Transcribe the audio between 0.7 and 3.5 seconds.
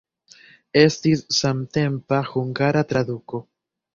Estis samtempa hungara traduko.